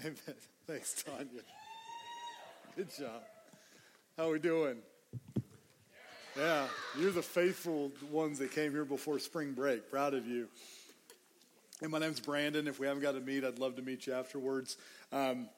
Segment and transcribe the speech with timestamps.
[0.00, 0.16] Amen.
[0.66, 1.26] Thanks, Tanya.
[2.76, 3.22] Good job.
[4.16, 4.76] How are we doing?
[6.36, 9.90] Yeah, you're the faithful ones that came here before spring break.
[9.90, 10.46] Proud of you.
[11.82, 12.68] And my name's Brandon.
[12.68, 14.76] If we haven't got to meet, I'd love to meet you afterwards.
[15.10, 15.48] Um,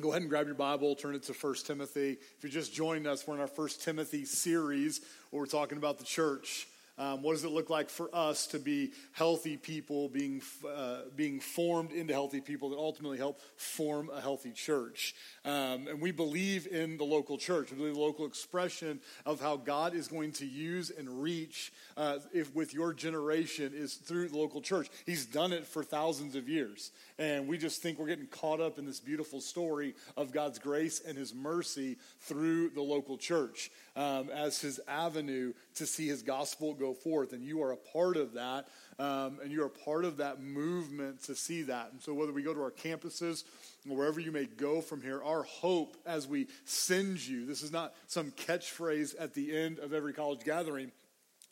[0.00, 2.18] go ahead and grab your Bible, turn it to 1 Timothy.
[2.36, 5.98] If you're just joining us, we're in our 1 Timothy series where we're talking about
[5.98, 6.68] the church.
[6.98, 11.38] Um, what does it look like for us to be healthy people, being, uh, being
[11.40, 15.14] formed into healthy people that ultimately help form a healthy church?
[15.44, 17.70] Um, and we believe in the local church.
[17.70, 22.18] We believe the local expression of how God is going to use and reach uh,
[22.32, 24.88] if with your generation is through the local church.
[25.06, 26.90] He's done it for thousands of years.
[27.18, 31.00] And we just think we're getting caught up in this beautiful story of God's grace
[31.04, 36.74] and his mercy through the local church um, as his avenue to see his gospel
[36.74, 37.32] go forth.
[37.32, 38.68] And you are a part of that.
[39.00, 41.90] Um, and you're a part of that movement to see that.
[41.92, 43.44] And so, whether we go to our campuses
[43.88, 47.70] or wherever you may go from here, our hope as we send you this is
[47.70, 50.90] not some catchphrase at the end of every college gathering,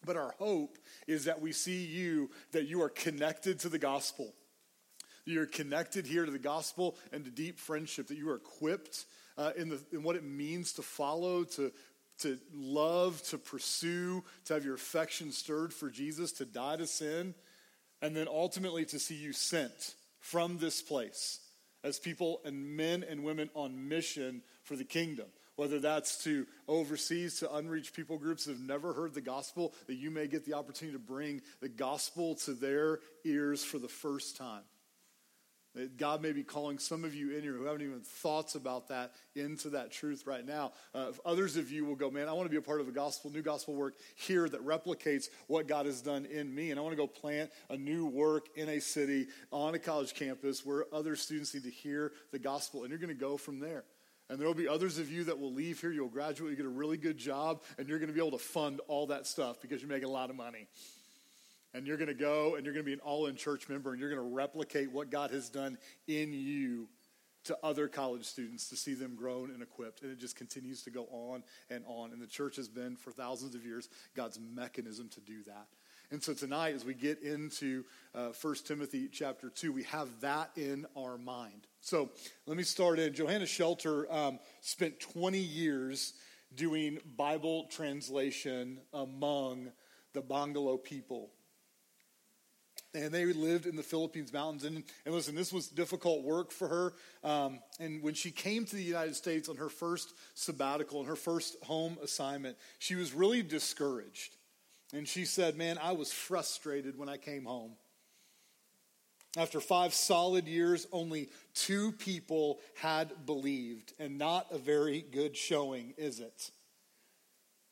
[0.05, 4.34] but our hope is that we see you, that you are connected to the gospel.
[5.27, 9.50] You're connected here to the gospel and to deep friendship, that you are equipped uh,
[9.56, 11.72] in, the, in what it means to follow, to,
[12.20, 17.34] to love, to pursue, to have your affection stirred for Jesus, to die to sin,
[18.00, 21.41] and then ultimately to see you sent from this place
[21.82, 25.27] as people and men and women on mission for the kingdom.
[25.56, 29.94] Whether that's to overseas to unreached people groups that have never heard the gospel, that
[29.94, 34.36] you may get the opportunity to bring the gospel to their ears for the first
[34.36, 34.62] time.
[35.98, 39.12] God may be calling some of you in here who haven't even thoughts about that
[39.34, 40.72] into that truth right now.
[40.94, 42.92] Uh, others of you will go, man, I want to be a part of a
[42.92, 46.70] gospel, new gospel work here that replicates what God has done in me.
[46.70, 50.14] And I want to go plant a new work in a city on a college
[50.14, 52.82] campus where other students need to hear the gospel.
[52.82, 53.84] And you're going to go from there.
[54.28, 55.92] And there will be others of you that will leave here.
[55.92, 58.44] You'll graduate, you get a really good job, and you're going to be able to
[58.44, 60.66] fund all that stuff because you're making a lot of money
[61.76, 63.92] and you're going to go and you're going to be an all in church member
[63.92, 65.76] and you're going to replicate what God has done
[66.09, 66.88] in you
[67.44, 70.03] to other college students to see them grown and equipped.
[70.03, 72.12] And it just continues to go on and on.
[72.12, 75.66] And the church has been, for thousands of years, God's mechanism to do that.
[76.10, 77.84] And so tonight, as we get into
[78.15, 81.66] uh, 1 Timothy chapter 2, we have that in our mind.
[81.82, 82.10] So
[82.47, 83.12] let me start in.
[83.12, 86.15] Johanna Shetler um, spent 20 years
[86.54, 89.72] doing Bible translation among
[90.15, 91.31] the Bangalo people
[92.94, 94.64] and they lived in the Philippines mountains.
[94.64, 96.92] And, and listen, this was difficult work for her.
[97.22, 101.16] Um, and when she came to the United States on her first sabbatical, and her
[101.16, 104.36] first home assignment, she was really discouraged.
[104.94, 107.72] And she said, Man, I was frustrated when I came home.
[109.36, 115.92] After five solid years, only two people had believed, and not a very good showing,
[115.98, 116.50] is it?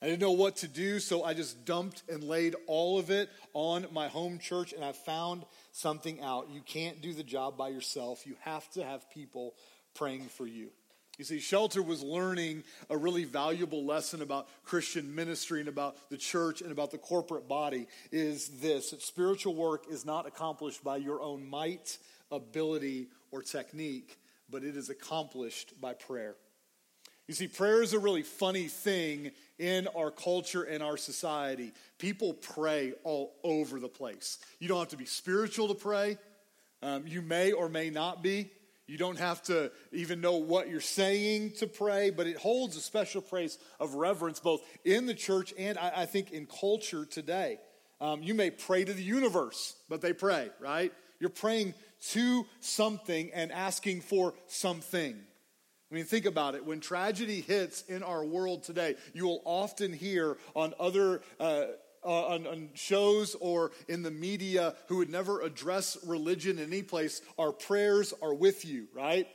[0.04, 3.30] I didn't know what to do, so I just dumped and laid all of it
[3.54, 6.50] on my home church, and I found something out.
[6.52, 9.54] You can't do the job by yourself, you have to have people
[9.94, 10.68] praying for you.
[11.16, 16.18] You see, Shetler was learning a really valuable lesson about Christian ministry and about the
[16.18, 20.98] church and about the corporate body is this that spiritual work is not accomplished by
[20.98, 21.96] your own might,
[22.30, 24.18] ability, or technique,
[24.50, 26.34] but it is accomplished by prayer.
[27.26, 31.72] You see, prayer is a really funny thing in our culture and our society.
[31.98, 34.38] People pray all over the place.
[34.58, 36.18] You don't have to be spiritual to pray.
[36.82, 38.50] Um, you may or may not be.
[38.86, 42.80] You don't have to even know what you're saying to pray, but it holds a
[42.80, 47.58] special place of reverence both in the church and I, I think in culture today.
[48.00, 50.92] Um, you may pray to the universe, but they pray, right?
[51.18, 51.72] You're praying
[52.10, 55.16] to something and asking for something.
[55.94, 56.66] I mean, think about it.
[56.66, 61.66] When tragedy hits in our world today, you will often hear on other uh,
[62.04, 66.82] uh, on, on, shows or in the media who would never address religion in any
[66.82, 69.28] place, our prayers are with you, right?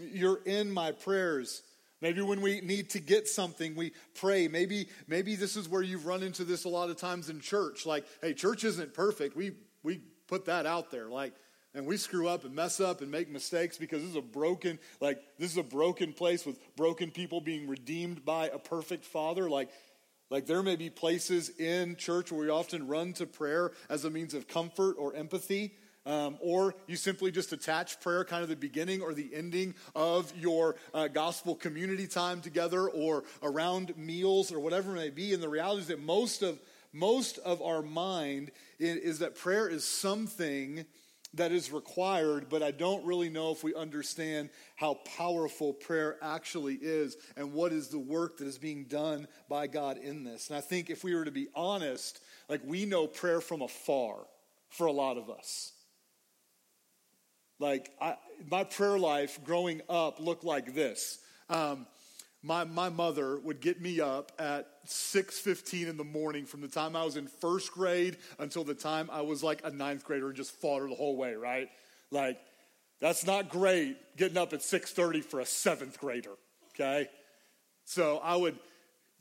[0.00, 1.62] You're in my prayers.
[2.00, 4.48] Maybe when we need to get something, we pray.
[4.48, 7.84] Maybe, maybe this is where you've run into this a lot of times in church.
[7.84, 9.36] Like, hey, church isn't perfect.
[9.36, 9.52] We
[9.82, 11.10] we put that out there.
[11.10, 11.34] Like,
[11.74, 14.78] and we screw up and mess up and make mistakes because this is a broken
[15.00, 19.50] like this is a broken place with broken people being redeemed by a perfect father.
[19.50, 19.70] Like
[20.30, 24.10] like there may be places in church where we often run to prayer as a
[24.10, 25.74] means of comfort or empathy
[26.06, 30.32] um, or you simply just attach prayer kind of the beginning or the ending of
[30.36, 35.32] your uh, gospel community time together or around meals or whatever it may be.
[35.32, 36.58] And the reality is that most of
[36.92, 40.84] most of our mind is that prayer is something
[41.36, 46.74] that is required, but I don't really know if we understand how powerful prayer actually
[46.74, 50.48] is and what is the work that is being done by God in this.
[50.48, 54.16] And I think if we were to be honest, like we know prayer from afar
[54.68, 55.72] for a lot of us.
[57.58, 58.16] Like I,
[58.50, 61.18] my prayer life growing up looked like this.
[61.48, 61.86] Um,
[62.44, 66.94] my, my mother would get me up at 6.15 in the morning from the time
[66.94, 70.36] i was in first grade until the time i was like a ninth grader and
[70.36, 71.68] just fought her the whole way right?
[72.10, 72.38] Like
[73.00, 76.32] that's not great getting up at 6.30 for a seventh grader
[76.74, 77.08] okay?
[77.84, 78.58] So i would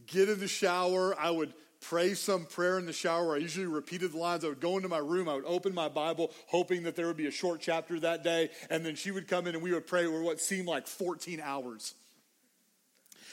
[0.05, 3.35] get in the shower i would pray some prayer in the shower.
[3.35, 4.45] I usually repeated the lines.
[4.45, 7.17] I would go into my room i would open my bible hoping that there would
[7.17, 9.87] be a short chapter that day and then she would come in and we would
[9.87, 11.95] pray for what seemed like 14 hours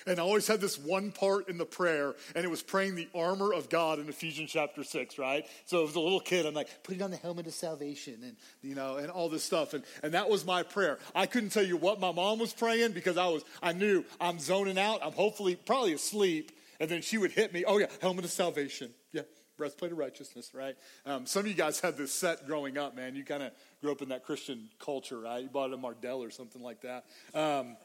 [0.07, 3.09] and I always had this one part in the prayer, and it was praying the
[3.15, 5.47] armor of God in Ephesians chapter 6, right?
[5.67, 8.75] So as a little kid, I'm like, putting on the helmet of salvation and, you
[8.75, 9.75] know, and all this stuff.
[9.75, 10.99] And, and that was my prayer.
[11.15, 14.39] I couldn't tell you what my mom was praying because I was, I knew I'm
[14.39, 15.01] zoning out.
[15.03, 16.53] I'm hopefully probably asleep.
[16.79, 18.91] And then she would hit me, oh yeah, helmet of salvation.
[19.13, 19.23] Yeah,
[19.61, 20.75] breastplate of righteousness, right?
[21.05, 23.15] Um, some of you guys had this set growing up, man.
[23.15, 25.43] You kind of grew up in that Christian culture, right?
[25.43, 27.05] You bought a Mardel or something like that.
[27.35, 27.77] Um,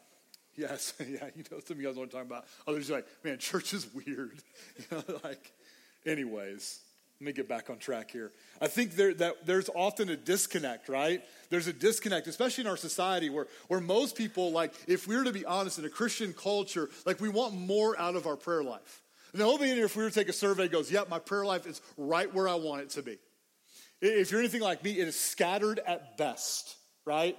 [0.57, 2.45] Yes, yeah, you know, some of you guys what I'm talking about.
[2.67, 4.31] Others are like, man, church is weird.
[4.91, 5.51] You know, like,
[6.05, 6.79] anyways,
[7.19, 8.31] let me get back on track here.
[8.61, 11.23] I think there, that there's often a disconnect, right?
[11.49, 15.23] There's a disconnect, especially in our society where, where most people, like, if we were
[15.23, 18.63] to be honest, in a Christian culture, like, we want more out of our prayer
[18.63, 19.01] life.
[19.31, 21.45] And the whole beginning, if we were to take a survey, goes, yep, my prayer
[21.45, 23.17] life is right where I want it to be.
[24.01, 26.75] If you're anything like me, it is scattered at best,
[27.05, 27.37] right?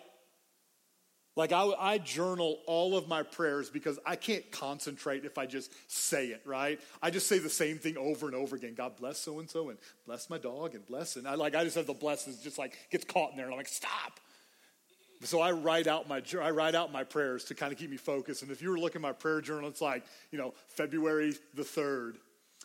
[1.36, 5.70] Like I, I, journal all of my prayers because I can't concentrate if I just
[5.86, 6.80] say it, right?
[7.02, 8.72] I just say the same thing over and over again.
[8.74, 11.62] God bless so and so and bless my dog and bless and I like I
[11.62, 14.18] just have the blessings just like gets caught in there and I'm like stop.
[15.24, 17.98] So I write out my I write out my prayers to kind of keep me
[17.98, 18.42] focused.
[18.42, 22.16] And if you were looking my prayer journal, it's like you know February the third,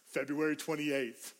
[0.07, 1.33] February twenty eighth.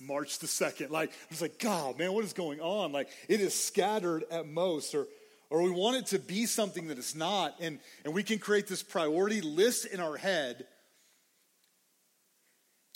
[0.00, 0.90] March the 2nd.
[0.90, 2.90] Like, I was like, God, man, what is going on?
[2.90, 4.96] Like, it is scattered at most.
[4.96, 5.06] Or
[5.52, 7.54] or we want it to be something that it's not.
[7.60, 10.64] And, and we can create this priority list in our head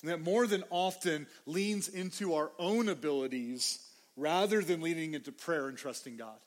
[0.04, 3.86] that more than often leans into our own abilities
[4.16, 6.38] rather than leaning into prayer and trusting God.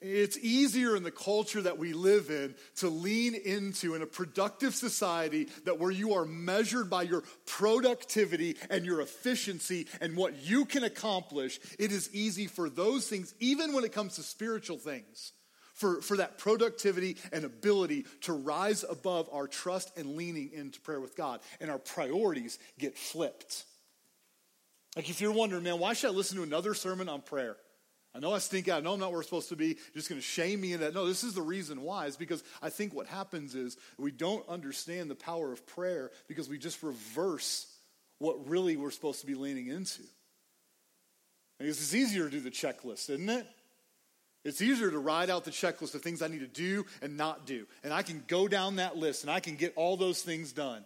[0.00, 4.74] It's easier in the culture that we live in to lean into in a productive
[4.74, 10.66] society that where you are measured by your productivity and your efficiency and what you
[10.66, 11.58] can accomplish.
[11.78, 15.32] It is easy for those things, even when it comes to spiritual things,
[15.72, 21.00] for, for that productivity and ability to rise above our trust and leaning into prayer
[21.00, 21.40] with God.
[21.58, 23.64] And our priorities get flipped.
[24.94, 27.56] Like if you're wondering, man, why should I listen to another sermon on prayer?
[28.16, 28.78] I know I stink out.
[28.78, 29.66] I know I'm not where we're supposed to be.
[29.66, 30.94] You're just going to shame me in that.
[30.94, 32.06] No, this is the reason why.
[32.06, 36.48] Is because I think what happens is we don't understand the power of prayer because
[36.48, 37.66] we just reverse
[38.18, 40.02] what really we're supposed to be leaning into.
[41.58, 43.46] Because it's easier to do the checklist, isn't it?
[44.44, 47.46] It's easier to write out the checklist of things I need to do and not
[47.46, 47.66] do.
[47.84, 50.84] And I can go down that list and I can get all those things done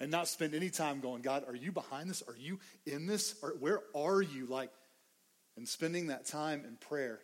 [0.00, 2.22] and not spend any time going, God, are you behind this?
[2.26, 3.34] Are you in this?
[3.42, 4.46] Or where are you?
[4.46, 4.70] Like,
[5.56, 7.20] and spending that time in prayer.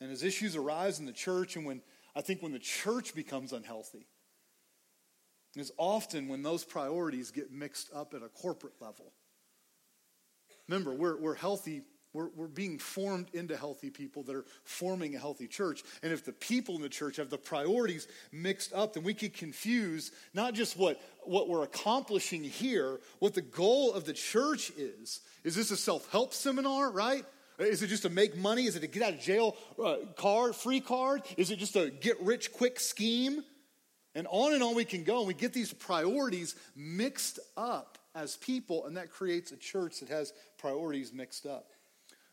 [0.00, 1.82] And as issues arise in the church, and when
[2.14, 4.06] I think when the church becomes unhealthy,
[5.56, 9.12] is often when those priorities get mixed up at a corporate level.
[10.68, 11.82] Remember, we're, we're healthy,
[12.12, 15.82] we're, we're being formed into healthy people that are forming a healthy church.
[16.02, 19.32] And if the people in the church have the priorities mixed up, then we could
[19.32, 25.20] confuse not just what, what we're accomplishing here, what the goal of the church is.
[25.44, 27.24] Is this a self help seminar, right?
[27.58, 28.66] Is it just to make money?
[28.66, 31.22] Is it to get out of jail uh, card, free card?
[31.36, 33.42] Is it just a get rich quick scheme?
[34.14, 35.18] And on and on we can go.
[35.18, 40.08] And we get these priorities mixed up as people, and that creates a church that
[40.08, 41.70] has priorities mixed up.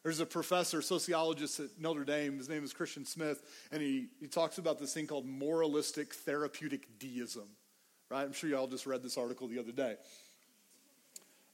[0.03, 3.41] There's a professor, sociologist at Notre Dame, his name is Christian Smith,
[3.71, 7.47] and he, he talks about this thing called moralistic therapeutic deism.
[8.11, 8.21] Right?
[8.21, 9.95] I'm sure you all just read this article the other day.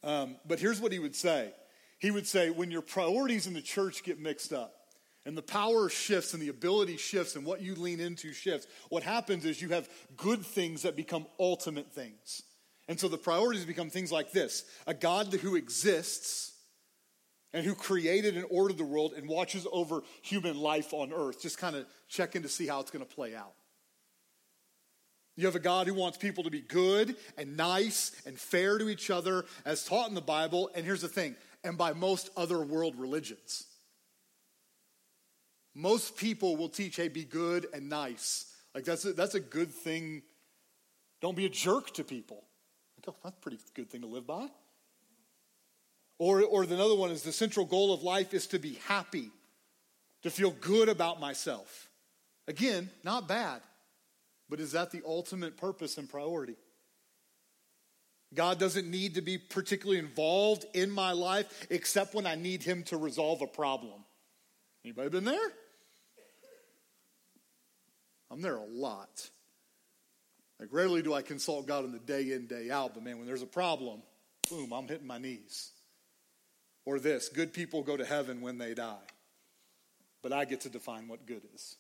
[0.04, 1.54] Um, but here's what he would say
[2.02, 4.74] he would say, when your priorities in the church get mixed up,
[5.24, 9.04] and the power shifts and the ability shifts and what you lean into shifts, what
[9.04, 12.42] happens is you have good things that become ultimate things.
[12.88, 16.54] And so the priorities become things like this a God who exists
[17.54, 21.60] and who created and ordered the world and watches over human life on earth, just
[21.60, 23.54] kind of checking to see how it's going to play out.
[25.36, 28.90] You have a God who wants people to be good and nice and fair to
[28.90, 30.70] each other, as taught in the Bible.
[30.76, 33.66] And here's the thing and by most other world religions.
[35.74, 38.54] Most people will teach, hey, be good and nice.
[38.76, 40.22] Like that's a, that's a good thing.
[41.22, 42.44] Don't be a jerk to people.
[43.06, 44.48] That's a pretty good thing to live by.
[46.20, 49.32] Or, or the other one is the central goal of life is to be happy,
[50.22, 51.90] to feel good about myself.
[52.48, 53.62] Again, not bad,
[54.50, 56.56] but is that the ultimate purpose and priority?
[58.34, 62.84] God doesn't need to be particularly involved in my life except when I need him
[62.84, 64.06] to resolve a problem.
[64.86, 65.52] Anybody been there?
[68.32, 69.30] I'm there a lot.
[70.60, 73.28] Like rarely do I consult God on the day in, day out, but man, when
[73.28, 74.02] there's a problem,
[74.50, 75.72] boom, I'm hitting my knees.
[76.86, 78.96] Or this, good people go to heaven when they die.
[80.24, 81.76] But I get to define what good is.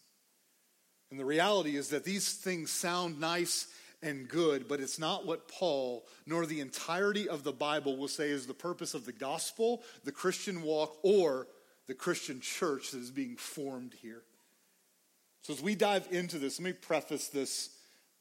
[1.12, 3.68] And the reality is that these things sound nice
[4.04, 8.30] and good, but it's not what Paul nor the entirety of the Bible will say
[8.30, 11.48] is the purpose of the gospel, the Christian walk, or
[11.88, 14.24] the Christian church that is being formed here.
[15.44, 17.70] So, as we dive into this, let me preface this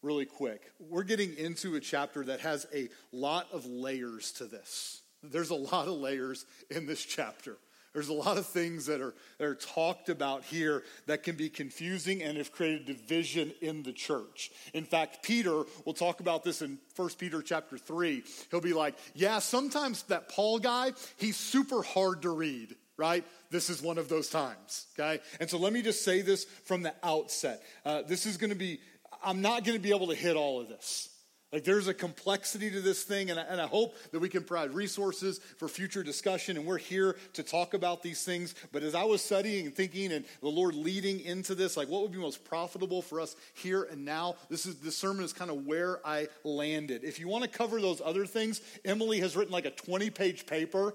[0.02, 0.70] really quick.
[0.78, 5.02] We're getting into a chapter that has a lot of layers to this.
[5.22, 7.58] There's a lot of layers in this chapter.
[7.92, 11.48] There's a lot of things that are, that are talked about here that can be
[11.48, 14.52] confusing and have created division in the church.
[14.74, 18.22] In fact, Peter will talk about this in 1 Peter chapter 3.
[18.50, 23.24] He'll be like, yeah, sometimes that Paul guy, he's super hard to read, right?
[23.50, 25.20] This is one of those times, okay?
[25.40, 27.60] And so let me just say this from the outset.
[27.84, 28.80] Uh, this is going to be,
[29.24, 31.08] I'm not going to be able to hit all of this.
[31.52, 34.44] Like there's a complexity to this thing, and I, and I, hope that we can
[34.44, 38.54] provide resources for future discussion, and we're here to talk about these things.
[38.70, 42.02] But as I was studying and thinking, and the Lord leading into this, like what
[42.02, 45.50] would be most profitable for us here and now, this is this sermon is kind
[45.50, 47.02] of where I landed.
[47.02, 50.94] If you want to cover those other things, Emily has written like a 20-page paper.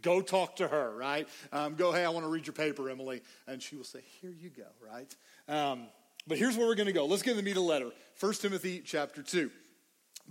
[0.00, 1.28] Go talk to her, right?
[1.52, 4.32] Um, go, hey, I want to read your paper, Emily, and she will say, here
[4.32, 5.14] you go, right?
[5.48, 5.86] Um,
[6.26, 7.04] but here's where we're going to go.
[7.04, 7.90] Let's get in the meat of the letter.
[8.18, 9.50] 1 Timothy chapter 2.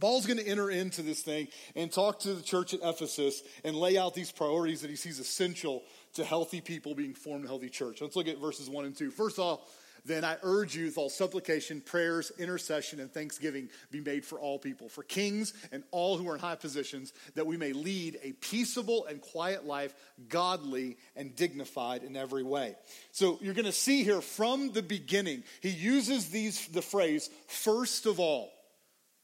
[0.01, 3.75] Paul's going to enter into this thing and talk to the church at Ephesus and
[3.75, 5.83] lay out these priorities that he sees essential
[6.15, 8.01] to healthy people being formed a healthy church.
[8.01, 9.11] Let's look at verses 1 and 2.
[9.11, 9.67] First of all,
[10.03, 14.57] then I urge you with all supplication, prayers, intercession, and thanksgiving be made for all
[14.57, 18.31] people, for kings and all who are in high positions, that we may lead a
[18.33, 19.93] peaceable and quiet life,
[20.27, 22.75] godly and dignified in every way.
[23.11, 28.07] So you're going to see here from the beginning, he uses these the phrase first
[28.07, 28.51] of all.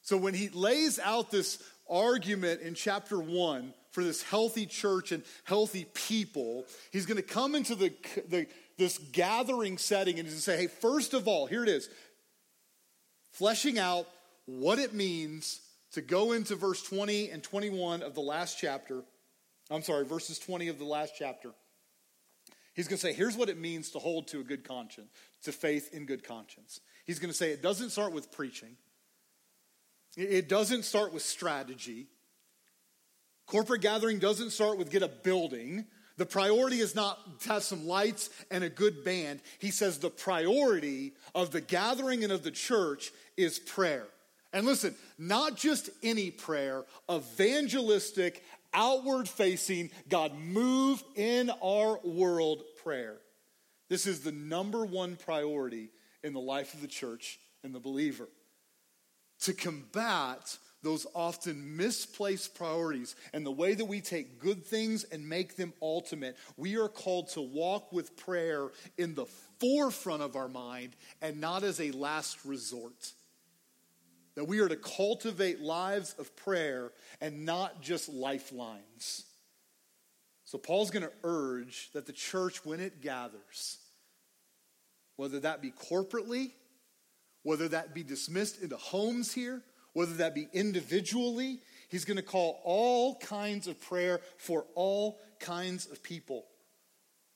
[0.08, 5.22] So when he lays out this argument in chapter one for this healthy church and
[5.44, 7.94] healthy people, he's going to come into the,
[8.30, 8.48] the
[8.78, 11.90] this gathering setting and he's going to say, hey, first of all, here it is,
[13.34, 14.08] fleshing out
[14.46, 15.60] what it means
[15.92, 19.04] to go into verse 20 and 21 of the last chapter.
[19.70, 21.52] I'm sorry, verses 20 of the last chapter.
[22.76, 25.10] He's going to say, here's what it means to hold to a good conscience,
[25.44, 26.80] to faith in good conscience.
[27.06, 28.78] He's going to say, it doesn't start with preaching.
[30.18, 32.08] It doesn't start with strategy.
[33.46, 35.86] Corporate gathering doesn't start with get a building.
[36.18, 39.42] The priority is not to have some lights and a good band.
[39.60, 44.08] He says the priority of the gathering and of the church is prayer.
[44.52, 48.44] And listen, not just any prayer, evangelistic,
[48.74, 53.18] outward facing, God move in our world prayer.
[53.88, 55.92] This is the number one priority
[56.24, 58.28] in the life of the church and the believer
[59.42, 65.28] to combat those often misplaced priorities and the way that we take good things and
[65.28, 66.38] make them ultimate.
[66.56, 69.26] We are called to walk with prayer in the
[69.60, 73.12] forefront of our mind and not as a last resort.
[74.36, 79.26] That we are to cultivate lives of prayer and not just lifelines.
[80.44, 83.80] So, Paul's going to urge that the church, when it gathers,
[85.18, 86.52] whether that be corporately
[87.48, 89.62] whether that be dismissed into homes here,
[89.94, 91.62] whether that be individually.
[91.88, 96.44] He's going to call all kinds of prayer for all kinds of people.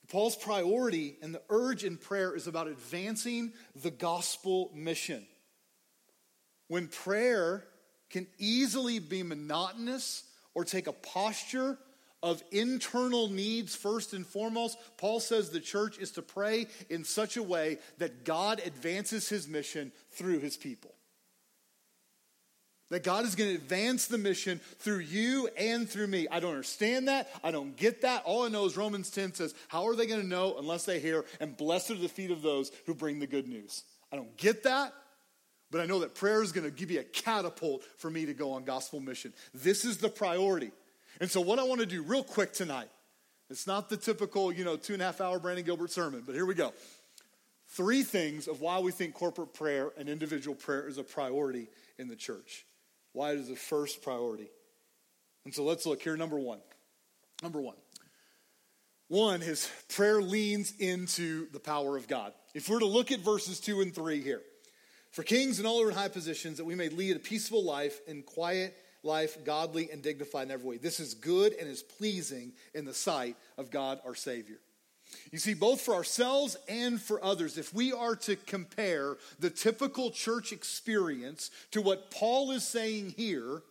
[0.09, 5.25] Paul's priority and the urge in prayer is about advancing the gospel mission.
[6.67, 7.63] When prayer
[8.09, 11.77] can easily be monotonous or take a posture
[12.23, 17.37] of internal needs first and foremost, Paul says the church is to pray in such
[17.37, 20.93] a way that God advances his mission through his people.
[22.91, 26.27] That God is going to advance the mission through you and through me.
[26.29, 27.29] I don't understand that.
[27.41, 28.23] I don't get that.
[28.25, 30.99] All I know is Romans 10 says, How are they going to know unless they
[30.99, 31.23] hear?
[31.39, 33.85] And blessed are the feet of those who bring the good news.
[34.11, 34.93] I don't get that,
[35.71, 38.33] but I know that prayer is going to give you a catapult for me to
[38.33, 39.33] go on gospel mission.
[39.53, 40.71] This is the priority.
[41.21, 42.89] And so, what I want to do real quick tonight,
[43.51, 46.33] it's not the typical, you know, two and a half hour Brandon Gilbert sermon, but
[46.33, 46.73] here we go.
[47.69, 51.67] three things of why we think corporate prayer and individual prayer is a priority
[51.99, 52.65] in the church.
[53.13, 54.49] Why it is the first priority.
[55.45, 56.17] And so let's look here.
[56.17, 56.59] Number one.
[57.43, 57.75] Number one.
[59.07, 62.33] One is prayer leans into the power of God.
[62.55, 64.41] If we're to look at verses two and three here,
[65.11, 67.63] for kings and all who are in high positions, that we may lead a peaceful
[67.63, 70.77] life in quiet life, godly and dignified in every way.
[70.77, 74.57] This is good and is pleasing in the sight of God our Savior.
[75.31, 80.11] You see, both for ourselves and for others, if we are to compare the typical
[80.11, 83.61] church experience to what Paul is saying here,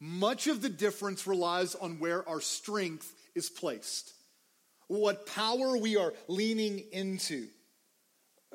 [0.00, 4.12] much of the difference relies on where our strength is placed,
[4.88, 7.46] what power we are leaning into.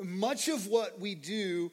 [0.02, 1.72] Much of what we do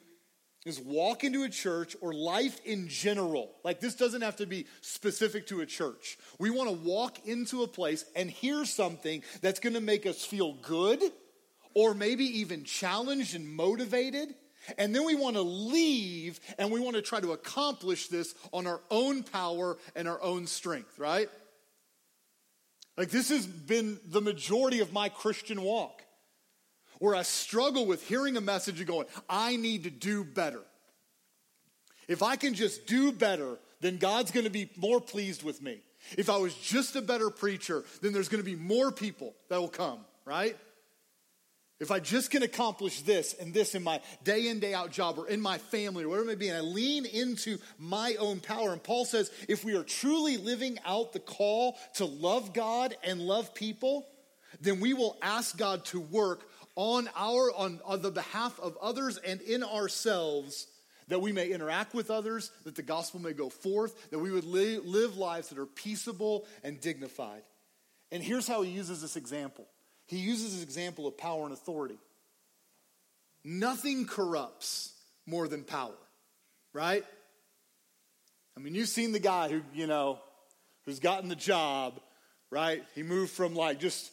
[0.65, 3.51] is walk into a church or life in general.
[3.63, 6.17] Like this doesn't have to be specific to a church.
[6.37, 10.23] We want to walk into a place and hear something that's going to make us
[10.23, 11.01] feel good
[11.73, 14.35] or maybe even challenged and motivated.
[14.77, 18.67] And then we want to leave and we want to try to accomplish this on
[18.67, 21.29] our own power and our own strength, right?
[22.97, 26.03] Like this has been the majority of my Christian walk
[27.01, 30.61] where I struggle with hearing a message and going, I need to do better.
[32.07, 35.81] If I can just do better, then God's going to be more pleased with me.
[36.15, 39.59] If I was just a better preacher, then there's going to be more people that
[39.59, 40.55] will come, right?
[41.79, 45.17] If I just can accomplish this and this in my day in, day out job
[45.17, 48.41] or in my family or whatever it may be, and I lean into my own
[48.41, 48.73] power.
[48.73, 53.21] And Paul says, if we are truly living out the call to love God and
[53.21, 54.05] love people,
[54.59, 59.17] then we will ask God to work on our on, on the behalf of others
[59.17, 60.67] and in ourselves
[61.07, 64.45] that we may interact with others, that the gospel may go forth, that we would
[64.45, 67.41] li- live lives that are peaceable and dignified.
[68.13, 69.67] And here's how he uses this example
[70.07, 71.97] he uses this example of power and authority.
[73.43, 74.93] Nothing corrupts
[75.25, 75.95] more than power,
[76.73, 77.03] right?
[78.55, 80.19] I mean, you've seen the guy who, you know,
[80.85, 81.99] who's gotten the job,
[82.49, 82.83] right?
[82.93, 84.11] He moved from like just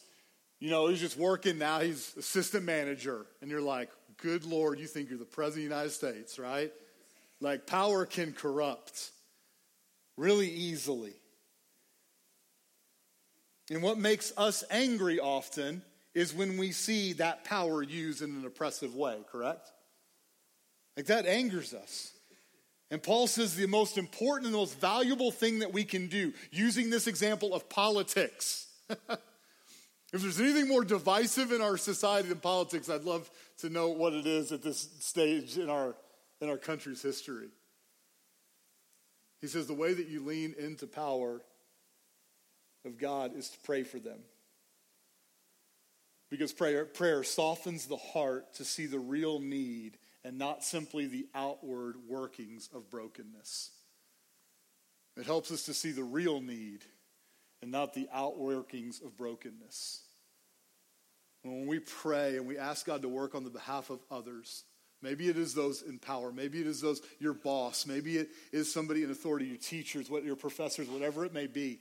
[0.59, 3.25] you know, he's just working now, he's assistant manager.
[3.41, 6.71] And you're like, good Lord, you think you're the President of the United States, right?
[7.39, 9.11] Like, power can corrupt
[10.17, 11.13] really easily.
[13.71, 18.45] And what makes us angry often is when we see that power used in an
[18.45, 19.71] oppressive way, correct?
[20.97, 22.11] Like, that angers us.
[22.91, 26.33] And Paul says the most important and the most valuable thing that we can do,
[26.51, 28.67] using this example of politics.
[30.11, 34.13] If there's anything more divisive in our society than politics, I'd love to know what
[34.13, 35.95] it is at this stage in our,
[36.41, 37.49] in our country's history.
[39.41, 41.41] He says the way that you lean into power
[42.85, 44.19] of God is to pray for them.
[46.29, 51.27] Because prayer, prayer softens the heart to see the real need and not simply the
[51.33, 53.71] outward workings of brokenness.
[55.17, 56.83] It helps us to see the real need
[57.61, 60.01] and not the outworkings of brokenness.
[61.43, 64.63] When we pray and we ask God to work on the behalf of others,
[65.01, 68.71] maybe it is those in power, maybe it is those your boss, maybe it is
[68.71, 71.79] somebody in authority, your teachers, what your professors, whatever it may be.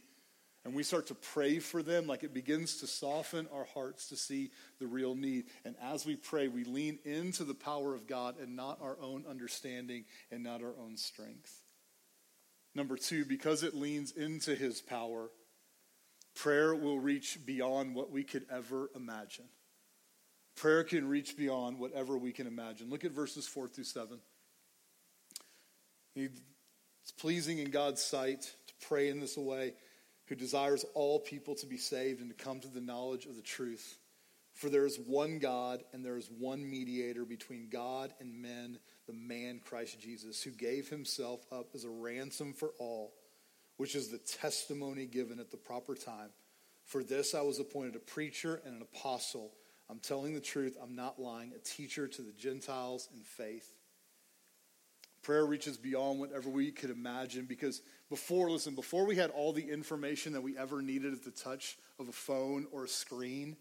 [0.65, 4.17] And we start to pray for them, like it begins to soften our hearts to
[4.17, 5.47] see the real need.
[5.65, 9.25] And as we pray, we lean into the power of God and not our own
[9.29, 11.63] understanding and not our own strength.
[12.75, 15.31] Number two, because it leans into his power,
[16.39, 19.47] Prayer will reach beyond what we could ever imagine.
[20.55, 22.89] Prayer can reach beyond whatever we can imagine.
[22.91, 24.21] Look at verses 4 through 7.
[26.15, 29.75] It's pleasing in God's sight to pray in this way,
[30.27, 33.43] who desires all people to be saved and to come to the knowledge of the
[33.43, 33.99] truth.
[34.55, 39.13] For there is one God, and there is one mediator between God and men, the
[39.13, 43.13] man Christ Jesus, who gave himself up as a ransom for all
[43.79, 46.29] which is the testimony given at the proper time.
[46.85, 49.53] For this I was appointed a preacher and an apostle.
[49.89, 53.73] I'm telling the truth, I'm not lying, a teacher to the Gentiles in faith.
[55.23, 59.71] Prayer reaches beyond whatever we could imagine because before, listen, before we had all the
[59.71, 63.57] information that we ever needed at the touch of a phone or a screen,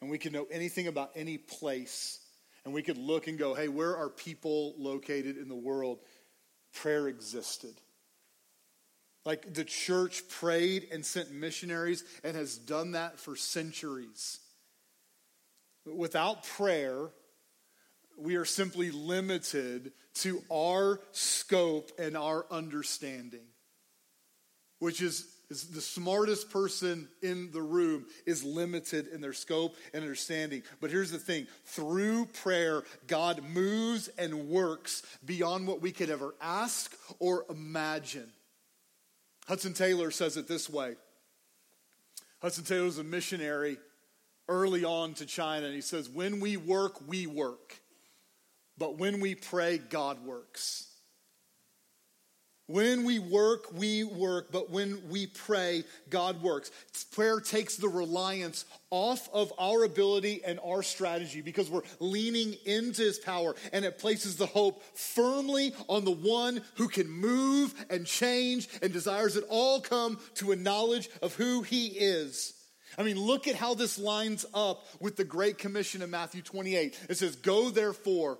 [0.00, 2.20] and we could know anything about any place,
[2.64, 5.98] and we could look and go, hey, where are people located in the world?
[6.74, 7.80] Prayer existed.
[9.30, 14.40] Like the church prayed and sent missionaries and has done that for centuries.
[15.86, 17.10] Without prayer,
[18.18, 23.46] we are simply limited to our scope and our understanding,
[24.80, 30.02] which is is the smartest person in the room is limited in their scope and
[30.02, 30.64] understanding.
[30.80, 36.34] But here's the thing through prayer, God moves and works beyond what we could ever
[36.40, 38.32] ask or imagine.
[39.50, 40.94] Hudson Taylor says it this way
[42.40, 43.78] Hudson Taylor was a missionary
[44.48, 47.80] early on to China, and he says, When we work, we work.
[48.78, 50.89] But when we pray, God works.
[52.70, 56.70] When we work, we work, but when we pray, God works.
[57.10, 63.02] Prayer takes the reliance off of our ability and our strategy because we're leaning into
[63.02, 68.06] His power, and it places the hope firmly on the one who can move and
[68.06, 72.54] change and desires it all come to a knowledge of who He is.
[72.96, 77.00] I mean, look at how this lines up with the Great Commission in Matthew 28.
[77.08, 78.38] It says, Go therefore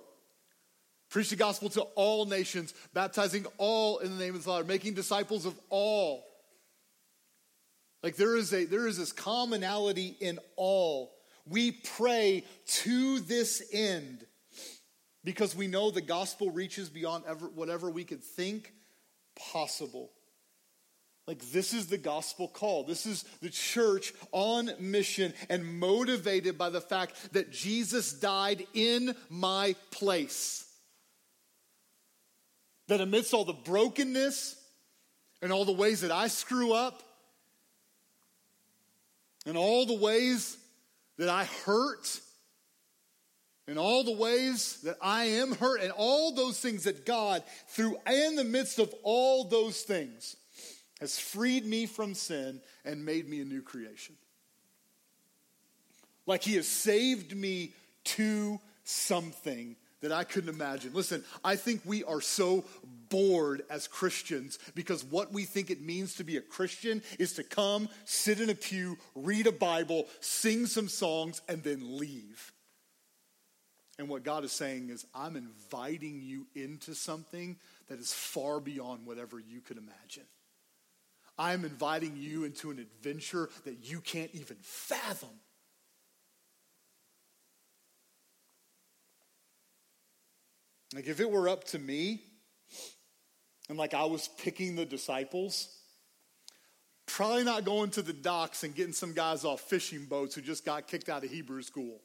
[1.11, 4.93] Preach the gospel to all nations, baptizing all in the name of the Father, making
[4.93, 6.23] disciples of all.
[8.01, 11.11] Like there is a there is this commonality in all.
[11.45, 14.25] We pray to this end
[15.25, 18.73] because we know the gospel reaches beyond ever, whatever we could think
[19.51, 20.11] possible.
[21.27, 22.83] Like, this is the gospel call.
[22.83, 29.15] This is the church on mission and motivated by the fact that Jesus died in
[29.29, 30.70] my place
[32.91, 34.57] that amidst all the brokenness
[35.41, 37.01] and all the ways that I screw up
[39.45, 40.57] and all the ways
[41.17, 42.19] that I hurt
[43.65, 47.95] and all the ways that I am hurt and all those things that God, through
[48.11, 50.35] in the midst of all those things,
[50.99, 54.15] has freed me from sin and made me a new creation.
[56.25, 57.71] Like he has saved me
[58.03, 60.93] to something that I couldn't imagine.
[60.93, 62.65] Listen, I think we are so
[63.09, 67.43] bored as Christians because what we think it means to be a Christian is to
[67.43, 72.51] come, sit in a pew, read a Bible, sing some songs, and then leave.
[73.99, 79.05] And what God is saying is, I'm inviting you into something that is far beyond
[79.05, 80.23] whatever you could imagine.
[81.37, 85.29] I'm inviting you into an adventure that you can't even fathom.
[90.93, 92.21] Like, if it were up to me,
[93.69, 95.69] and like I was picking the disciples,
[97.05, 100.65] probably not going to the docks and getting some guys off fishing boats who just
[100.65, 102.01] got kicked out of Hebrew school.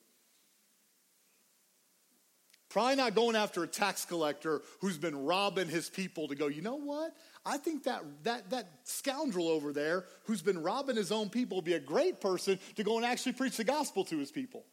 [2.69, 6.63] Probably not going after a tax collector who's been robbing his people to go, you
[6.63, 7.15] know what?
[7.45, 11.65] I think that, that, that scoundrel over there who's been robbing his own people would
[11.65, 14.65] be a great person to go and actually preach the gospel to his people.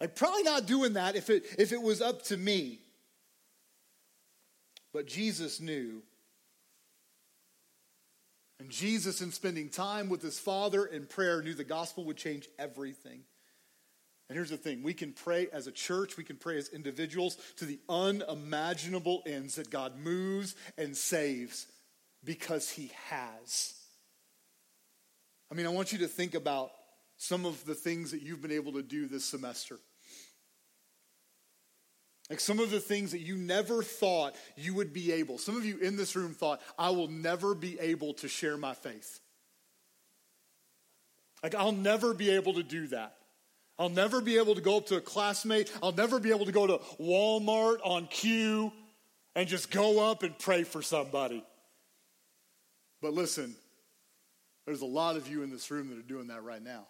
[0.00, 2.80] Like, probably not doing that if it, if it was up to me.
[4.92, 6.02] But Jesus knew.
[8.60, 12.48] And Jesus, in spending time with his Father in prayer, knew the gospel would change
[12.58, 13.20] everything.
[14.28, 17.36] And here's the thing we can pray as a church, we can pray as individuals
[17.56, 21.66] to the unimaginable ends that God moves and saves
[22.24, 23.74] because he has.
[25.50, 26.70] I mean, I want you to think about
[27.16, 29.78] some of the things that you've been able to do this semester.
[32.30, 35.38] Like some of the things that you never thought you would be able.
[35.38, 38.74] Some of you in this room thought, I will never be able to share my
[38.74, 39.20] faith.
[41.42, 43.14] Like, I'll never be able to do that.
[43.78, 45.72] I'll never be able to go up to a classmate.
[45.82, 48.72] I'll never be able to go to Walmart on cue
[49.36, 51.44] and just go up and pray for somebody.
[53.00, 53.54] But listen,
[54.66, 56.86] there's a lot of you in this room that are doing that right now.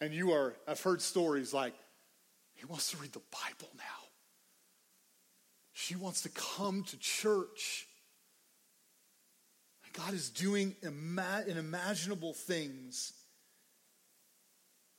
[0.00, 1.74] And you are, I've heard stories like,
[2.58, 4.08] he wants to read the Bible now.
[5.72, 7.86] She wants to come to church.
[9.92, 13.12] God is doing unimaginable things.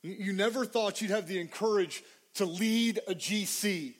[0.02, 2.02] You never thought you'd have the courage
[2.34, 3.86] to lead a GC.
[3.88, 3.94] You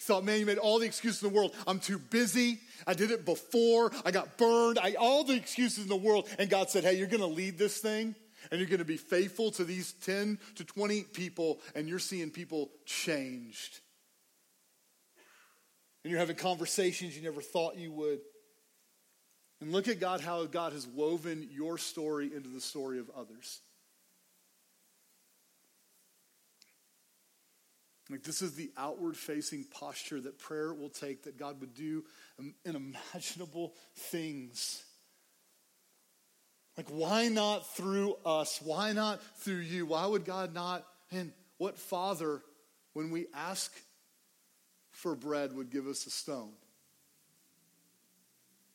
[0.00, 1.54] thought, man, you made all the excuses in the world.
[1.66, 2.58] I'm too busy.
[2.86, 3.92] I did it before.
[4.04, 4.78] I got burned.
[4.78, 6.28] I, all the excuses in the world.
[6.38, 8.14] And God said, hey, you're going to lead this thing
[8.50, 12.30] and you're going to be faithful to these 10 to 20 people, and you're seeing
[12.30, 13.80] people changed.
[16.02, 18.20] And you're having conversations you never thought you would.
[19.60, 23.60] And look at God, how God has woven your story into the story of others.
[28.08, 32.04] Like, this is the outward facing posture that prayer will take, that God would do
[32.66, 34.82] unimaginable things
[36.80, 38.58] like, why not through us?
[38.64, 39.84] Why not through you?
[39.84, 40.86] Why would God not?
[41.12, 42.40] And what father,
[42.94, 43.70] when we ask
[44.90, 46.52] for bread, would give us a stone?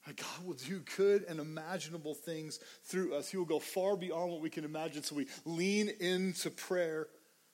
[0.06, 3.32] God will do good and imaginable things through us.
[3.32, 5.02] He will go far beyond what we can imagine.
[5.02, 7.08] So we lean into prayer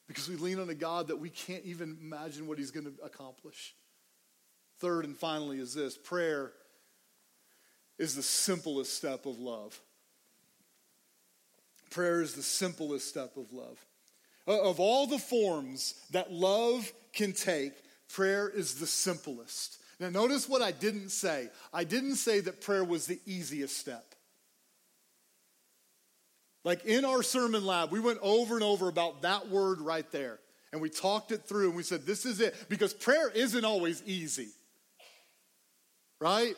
[0.09, 2.93] because we lean on a God that we can't even imagine what He's going to
[3.05, 3.73] accomplish.
[4.79, 6.51] Third and finally is this prayer
[7.97, 9.79] is the simplest step of love.
[11.91, 13.77] Prayer is the simplest step of love.
[14.47, 17.73] Uh, of all the forms that love can take,
[18.10, 19.77] prayer is the simplest.
[19.99, 21.49] Now, notice what I didn't say.
[21.71, 24.15] I didn't say that prayer was the easiest step.
[26.63, 30.39] Like in our sermon lab, we went over and over about that word right there.
[30.71, 32.56] And we talked it through and we said, this is it.
[32.69, 34.49] Because prayer isn't always easy,
[36.19, 36.56] right?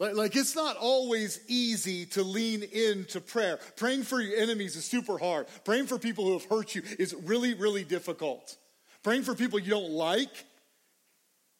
[0.00, 3.58] Like, it's not always easy to lean into prayer.
[3.76, 5.46] Praying for your enemies is super hard.
[5.64, 8.56] Praying for people who have hurt you is really, really difficult.
[9.02, 10.46] Praying for people you don't like,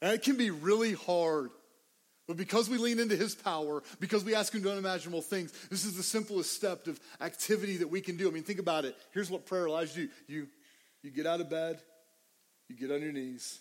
[0.01, 1.51] it can be really hard.
[2.27, 5.53] But because we lean into his power, because we ask him to do unimaginable things,
[5.69, 8.27] this is the simplest step of activity that we can do.
[8.27, 8.97] I mean, think about it.
[9.13, 10.09] Here's what prayer allows you.
[10.29, 10.47] You,
[11.03, 11.79] you get out of bed,
[12.71, 13.59] you get on your knees,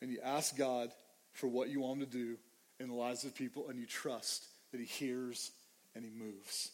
[0.00, 0.90] and you ask God
[1.32, 2.36] for what you want him to do
[2.78, 5.50] in the lives of people, and you trust that He hears
[5.94, 6.70] and He moves.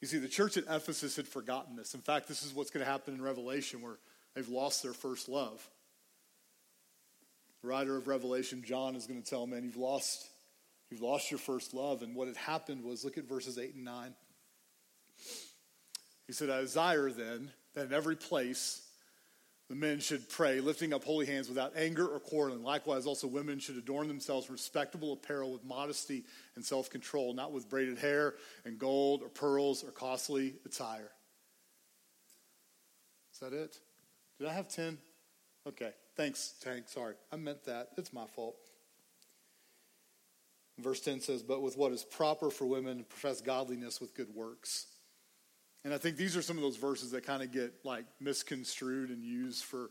[0.00, 1.94] You see, the church at Ephesus had forgotten this.
[1.94, 3.98] In fact, this is what's going to happen in Revelation where
[4.34, 5.64] they've lost their first love.
[7.62, 10.26] The writer of Revelation, John, is going to tell men, you've lost,
[10.90, 12.02] you've lost your first love.
[12.02, 14.14] And what had happened was, look at verses 8 and 9.
[16.26, 18.82] He said, I desire then that in every place
[19.72, 22.62] the men should pray, lifting up holy hands without anger or quarreling.
[22.62, 26.24] Likewise, also women should adorn themselves respectable apparel with modesty
[26.56, 28.34] and self control, not with braided hair
[28.66, 31.10] and gold or pearls or costly attire.
[33.32, 33.78] Is that it?
[34.38, 34.98] Did I have 10?
[35.66, 35.92] Okay.
[36.18, 36.84] Thanks, Tank.
[36.88, 37.14] Sorry.
[37.32, 37.92] I meant that.
[37.96, 38.56] It's my fault.
[40.78, 44.88] Verse 10 says, But with what is proper for women, profess godliness with good works.
[45.84, 49.10] And I think these are some of those verses that kind of get like misconstrued
[49.10, 49.90] and used for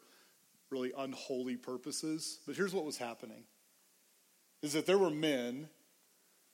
[0.70, 2.40] really unholy purposes.
[2.48, 3.44] But here's what was happening
[4.62, 5.68] is that there were men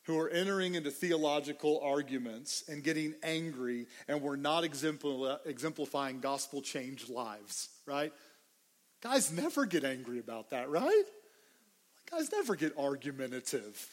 [0.05, 7.09] who were entering into theological arguments and getting angry and were not exemplifying gospel changed
[7.09, 8.13] lives, right?
[9.01, 11.03] Guys never get angry about that, right?
[12.09, 13.85] Guys never get argumentative,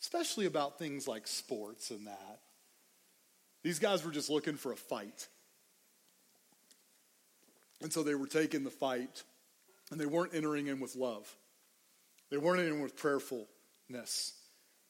[0.00, 2.40] especially about things like sports and that.
[3.62, 5.28] These guys were just looking for a fight.
[7.80, 9.22] And so they were taking the fight,
[9.90, 11.34] and they weren't entering in with love.
[12.30, 14.34] They weren't entering in with prayerfulness.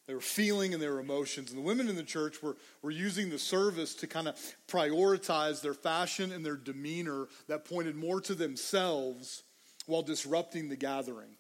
[0.06, 1.50] They were feeling and their emotions.
[1.50, 4.36] And the women in the church were, were using the service to kind of
[4.68, 9.44] prioritize their fashion and their demeanor that pointed more to themselves
[9.86, 11.36] while disrupting the gathering.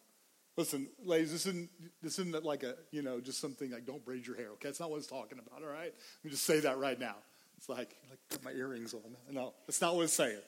[0.56, 1.70] Listen, ladies, this isn't,
[2.02, 4.68] this isn't like a, you know, just something like don't braid your hair, okay?
[4.68, 5.92] That's not what it's talking about, all right?
[5.94, 7.16] Let me just say that right now.
[7.56, 9.16] It's like, like put my earrings on.
[9.30, 10.40] No, that's not what it's saying,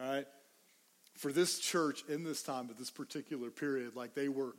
[0.00, 0.26] all right?
[1.16, 4.54] For this church in this time, at this particular period, like they were,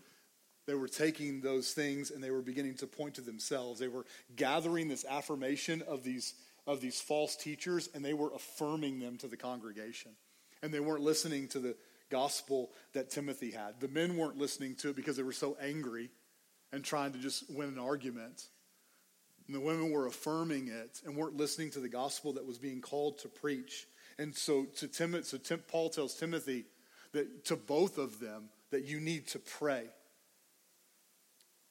[0.68, 3.80] they were taking those things and they were beginning to point to themselves.
[3.80, 6.34] They were gathering this affirmation of these,
[6.68, 10.12] of these false teachers and they were affirming them to the congregation.
[10.62, 11.76] And they weren't listening to the,
[12.10, 13.80] gospel that Timothy had.
[13.80, 16.10] The men weren't listening to it because they were so angry
[16.72, 18.44] and trying to just win an argument.
[19.48, 22.82] And the women were affirming it and weren't listening to the gospel that was being
[22.82, 23.88] called to preach.
[24.18, 26.66] And so to Tim, so Tim, Paul tells Timothy
[27.14, 29.86] that to both of them that you need to pray.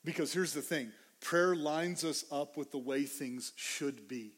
[0.05, 4.33] Because here's the thing prayer lines us up with the way things should be.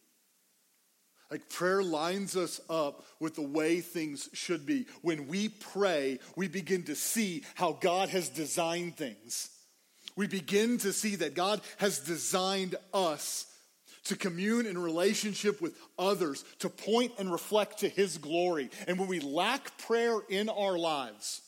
[1.30, 4.86] Like prayer lines us up with the way things should be.
[5.02, 9.48] When we pray, we begin to see how God has designed things.
[10.16, 13.46] We begin to see that God has designed us
[14.04, 18.70] to commune in relationship with others, to point and reflect to His glory.
[18.88, 21.42] And when we lack prayer in our lives,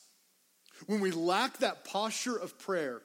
[0.87, 3.01] when we lack that posture of prayer,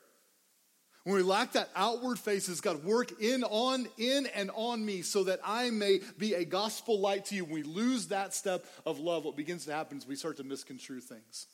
[1.04, 5.02] when we lack that outward face, has God work in on in and on me
[5.02, 7.44] so that I may be a gospel light to you.
[7.44, 10.44] When we lose that step of love, what begins to happen is we start to
[10.44, 11.46] misconstrue things.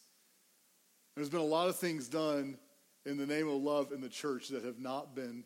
[1.15, 2.59] There's been a lot of things done
[3.07, 5.45] in the name of love in the church that have not been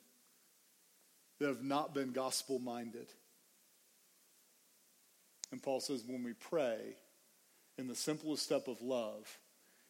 [1.40, 3.06] that have not been gospel minded.
[5.52, 6.78] And Paul says when we pray
[7.76, 9.38] in the simplest step of love,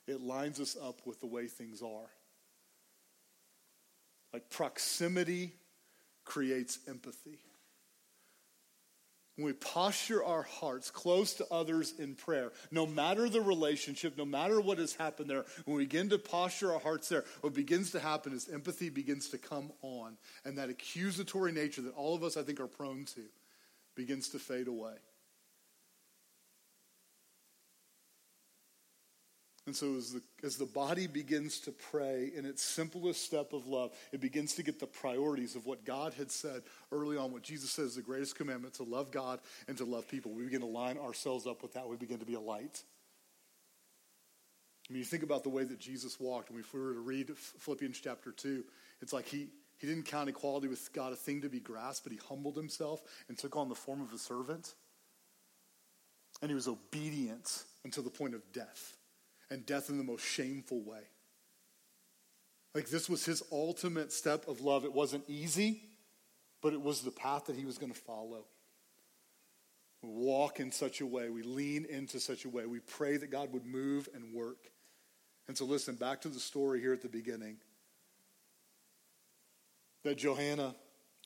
[0.06, 2.10] it lines us up with the way things are.
[4.32, 5.54] Like proximity
[6.24, 7.38] creates empathy.
[9.38, 14.24] when we posture our hearts close to others in prayer, no matter the relationship, no
[14.24, 17.92] matter what has happened there, when we begin to posture our hearts there, what begins
[17.92, 20.16] to happen is empathy begins to come on.
[20.44, 23.22] And that accusatory nature that all of us, I think, are prone to
[23.94, 24.94] begins to fade away.
[29.68, 33.66] And so, as the, as the body begins to pray in its simplest step of
[33.66, 37.42] love, it begins to get the priorities of what God had said early on, what
[37.42, 40.32] Jesus says the greatest commandment to love God and to love people.
[40.32, 41.86] We begin to line ourselves up with that.
[41.86, 42.82] We begin to be a light.
[44.88, 47.00] I mean, you think about the way that Jesus walked, and if we were to
[47.00, 48.64] read Philippians chapter 2,
[49.02, 52.12] it's like he, he didn't count equality with God a thing to be grasped, but
[52.14, 54.72] he humbled himself and took on the form of a servant.
[56.40, 58.94] And he was obedient until the point of death
[59.50, 61.02] and death in the most shameful way.
[62.74, 64.84] Like this was his ultimate step of love.
[64.84, 65.82] It wasn't easy,
[66.62, 68.44] but it was the path that he was going to follow.
[70.02, 73.30] We walk in such a way, we lean into such a way, we pray that
[73.30, 74.70] God would move and work.
[75.48, 77.56] And so, listen, back to the story here at the beginning.
[80.04, 80.76] That Johanna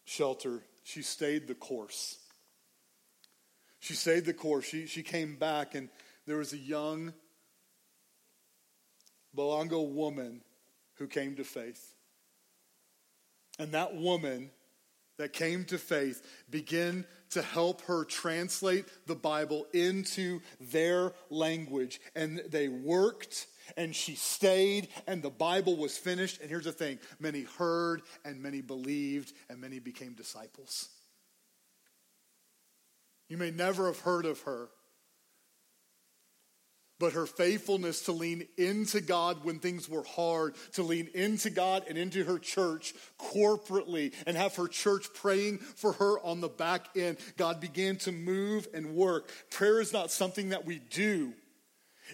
[0.06, 2.18] Shetler, she stayed the course.
[3.80, 4.64] She stayed the course.
[4.64, 5.90] She, she came back, and
[6.26, 7.12] there was a young
[9.36, 10.42] Balangao woman
[10.96, 11.94] who came to faith.
[13.58, 14.50] And that woman
[15.18, 22.00] that came to faith began to help her translate the Bible into their language.
[22.14, 26.40] And they worked and she stayed and the Bible was finished.
[26.40, 30.88] And here's the thing many heard and many believed and many became disciples.
[33.28, 34.68] You may never have heard of her
[37.02, 41.82] but her faithfulness to lean into God when things were hard, to lean into God
[41.88, 46.90] and into her church corporately and have her church praying for her on the back
[46.94, 47.16] end.
[47.36, 49.32] God began to move and work.
[49.50, 51.32] Prayer is not something that we do.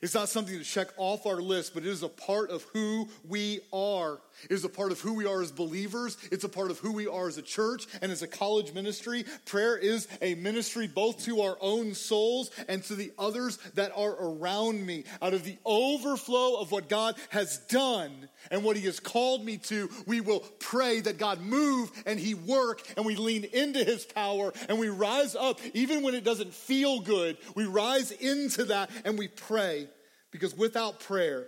[0.02, 3.08] It's not something to check off our list, but it is a part of who
[3.26, 4.20] we are.
[4.44, 6.16] It is a part of who we are as believers.
[6.30, 9.24] It's a part of who we are as a church and as a college ministry.
[9.44, 14.14] Prayer is a ministry both to our own souls and to the others that are
[14.20, 15.04] around me.
[15.20, 19.58] Out of the overflow of what God has done and what He has called me
[19.58, 24.04] to, we will pray that God move and He work and we lean into His
[24.04, 27.36] power and we rise up even when it doesn't feel good.
[27.54, 29.88] We rise into that and we pray
[30.30, 31.46] because without prayer,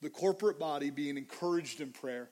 [0.00, 2.28] the corporate body being encouraged in prayer,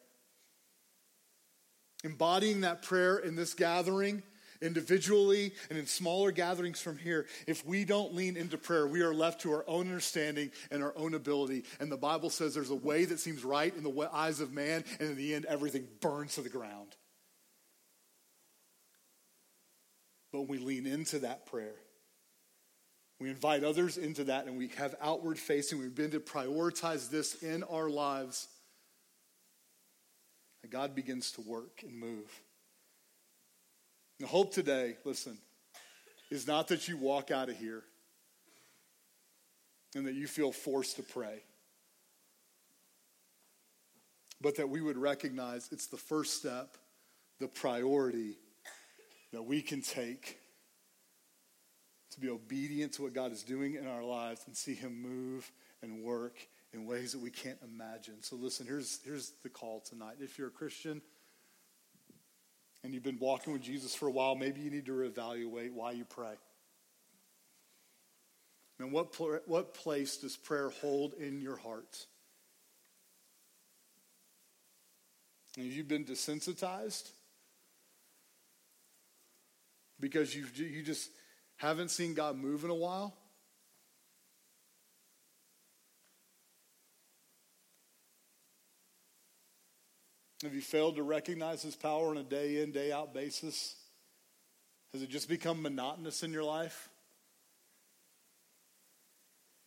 [2.04, 4.22] embodying that prayer in this gathering,
[4.62, 9.14] individually and in smaller gatherings from here, if we don't lean into prayer, we are
[9.14, 11.64] left to our own understanding and our own ability.
[11.80, 14.84] And the Bible says there's a way that seems right in the eyes of man,
[14.98, 16.96] and in the end, everything burns to the ground.
[20.32, 21.74] But when we lean into that prayer,
[23.20, 25.78] we invite others into that and we have outward facing.
[25.78, 28.48] We've been to prioritize this in our lives.
[30.62, 32.40] And God begins to work and move.
[34.20, 35.38] The hope today, listen,
[36.30, 37.82] is not that you walk out of here
[39.94, 41.42] and that you feel forced to pray,
[44.38, 46.76] but that we would recognize it's the first step,
[47.38, 48.36] the priority
[49.32, 50.38] that we can take
[52.10, 55.50] to be obedient to what God is doing in our lives and see Him move
[55.80, 56.36] and work
[56.74, 58.22] in ways that we can't imagine.
[58.22, 60.16] So, listen, here's, here's the call tonight.
[60.20, 61.00] If you're a Christian
[62.82, 65.92] and you've been walking with Jesus for a while, maybe you need to reevaluate why
[65.92, 66.34] you pray.
[68.78, 69.14] And what,
[69.46, 72.06] what place does prayer hold in your heart?
[75.56, 77.10] And have you been desensitized?
[79.98, 81.10] Because you you just
[81.56, 83.14] haven't seen God move in a while?
[90.42, 93.74] Have you failed to recognize His power on a day in, day out basis?
[94.92, 96.88] Has it just become monotonous in your life?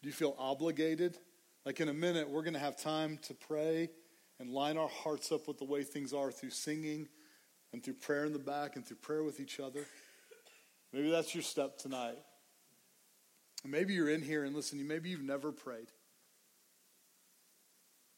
[0.02, 1.18] Do you feel obligated?
[1.66, 3.90] Like in a minute, we're going to have time to pray
[4.40, 7.08] and line our hearts up with the way things are through singing
[7.72, 9.86] and through prayer in the back and through prayer with each other.
[10.92, 12.18] Maybe that's your step tonight.
[13.64, 15.88] Maybe you're in here and listen, maybe you've never prayed.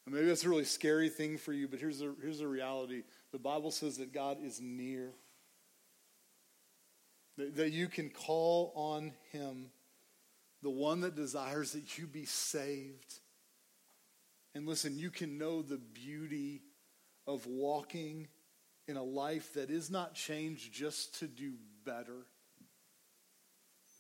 [0.06, 3.04] And maybe that's a really scary thing for you, but here's the, here's the reality.
[3.32, 5.14] The Bible says that God is near,
[7.38, 9.72] that, that you can call on Him,
[10.62, 13.20] the one that desires that you be saved.
[14.54, 16.62] And listen, you can know the beauty
[17.28, 18.28] of walking
[18.88, 21.54] in a life that is not changed just to do
[21.84, 22.26] better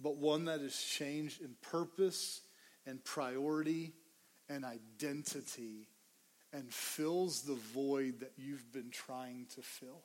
[0.01, 2.41] but one that is changed in purpose
[2.85, 3.93] and priority
[4.49, 5.87] and identity
[6.55, 10.03] and fills the void that you've been trying to fill.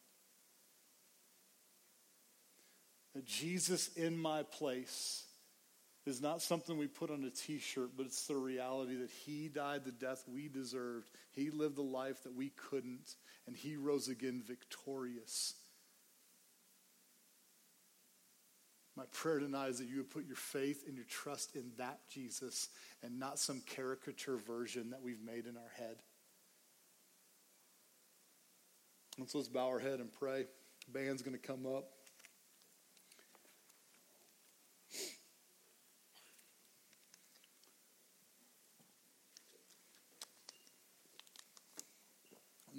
[3.15, 5.25] That Jesus in my place
[6.07, 9.49] is not something we put on a t shirt, but it's the reality that He
[9.49, 11.11] died the death we deserved.
[11.31, 13.15] He lived the life that we couldn't,
[13.47, 15.55] and He rose again victorious.
[18.97, 22.01] My prayer tonight is that you would put your faith and your trust in that
[22.13, 22.69] Jesus
[23.05, 25.97] and not some caricature version that we've made in our head.
[29.27, 30.47] So let's bow our head and pray.
[30.93, 31.85] band's going to come up.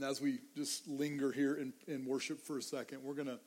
[0.01, 3.39] And as we just linger here in, in worship for a second, we're going to,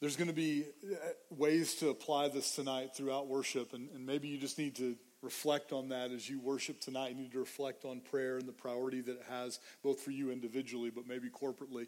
[0.00, 0.96] there's going to be uh,
[1.30, 3.72] ways to apply this tonight throughout worship.
[3.72, 7.10] And, and maybe you just need to reflect on that as you worship tonight.
[7.10, 10.30] You need to reflect on prayer and the priority that it has, both for you
[10.30, 11.86] individually, but maybe corporately.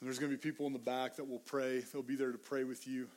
[0.00, 1.80] And there's going to be people in the back that will pray.
[1.92, 3.08] They'll be there to pray with you.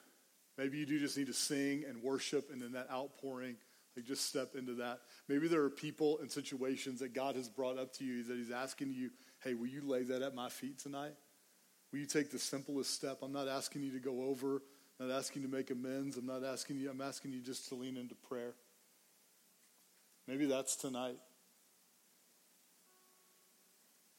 [0.57, 3.55] Maybe you do just need to sing and worship, and then that outpouring
[3.95, 4.99] like just step into that.
[5.27, 8.51] Maybe there are people and situations that God has brought up to you that He's
[8.51, 9.11] asking you,
[9.43, 11.13] hey, will you lay that at my feet tonight?
[11.91, 13.19] Will you take the simplest step?
[13.21, 14.61] I'm not asking you to go over,
[15.01, 16.15] I'm not asking you to make amends.
[16.15, 18.53] I'm not asking you, I'm asking you just to lean into prayer.
[20.27, 21.17] Maybe that's tonight.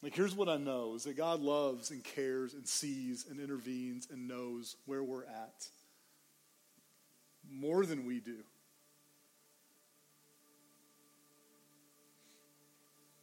[0.02, 4.08] Like, here's what I know is that God loves and cares and sees and intervenes
[4.10, 5.68] and knows where we're at
[7.48, 8.38] more than we do.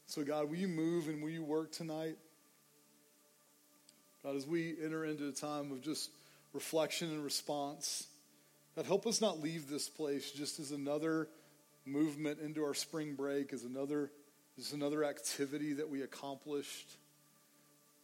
[0.05, 2.15] So, God, will you move and will you work tonight?
[4.23, 6.09] God, as we enter into a time of just
[6.53, 8.07] reflection and response,
[8.75, 11.27] God, help us not leave this place just as another
[11.85, 14.11] movement into our spring break, as another,
[14.57, 16.97] as another activity that we accomplished.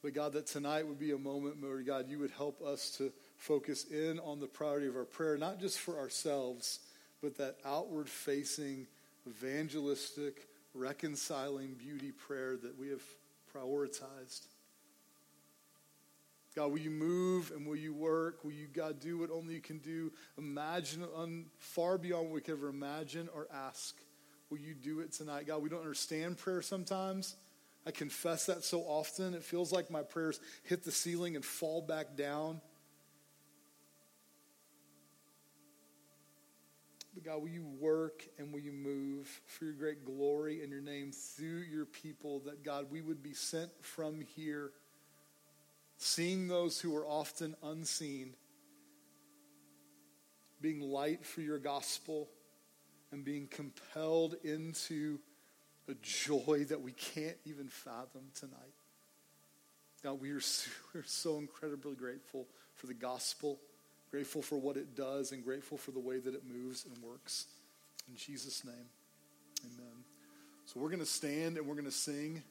[0.03, 3.11] But God, that tonight would be a moment where, God, you would help us to
[3.37, 6.79] focus in on the priority of our prayer, not just for ourselves,
[7.21, 8.85] but that outward facing,
[9.27, 13.03] evangelistic, reconciling beauty prayer that we have
[13.53, 14.45] prioritized.
[16.55, 18.45] God, will you move and will you work?
[18.45, 20.13] Will you, God, do what only you can do?
[20.37, 21.05] Imagine
[21.57, 23.95] far beyond what we could ever imagine or ask.
[24.49, 25.47] Will you do it tonight?
[25.47, 27.35] God, we don't understand prayer sometimes.
[27.85, 29.33] I confess that so often.
[29.33, 32.61] It feels like my prayers hit the ceiling and fall back down.
[37.13, 40.81] But God, will you work and will you move for your great glory and your
[40.81, 44.71] name through your people that, God, we would be sent from here,
[45.97, 48.33] seeing those who are often unseen,
[50.61, 52.29] being light for your gospel,
[53.11, 55.19] and being compelled into
[55.87, 58.73] a joy that we can't even fathom tonight.
[60.03, 60.41] God, we are,
[60.93, 63.59] we are so incredibly grateful for the gospel
[64.15, 67.47] grateful for what it does, and grateful for the way that it moves and works.
[68.07, 68.85] In Jesus' name,
[69.65, 70.03] amen.
[70.65, 72.41] So we're going to stand and we're going to sing.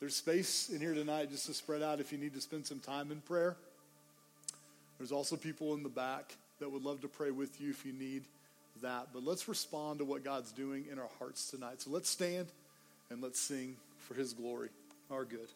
[0.00, 2.80] There's space in here tonight just to spread out if you need to spend some
[2.80, 3.56] time in prayer.
[4.98, 7.92] There's also people in the back that would love to pray with you if you
[7.92, 8.22] need
[8.82, 9.08] that.
[9.12, 11.80] But let's respond to what God's doing in our hearts tonight.
[11.82, 12.48] So let's stand
[13.10, 14.68] and let's sing for his glory,
[15.10, 15.48] our good.